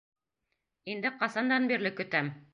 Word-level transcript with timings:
Инде 0.95 1.13
ҡасандан 1.21 1.71
бирле 1.75 1.95
көтәм! 2.03 2.35